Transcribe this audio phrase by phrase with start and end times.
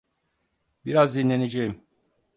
[0.85, 1.81] Biraz dinleneceğim.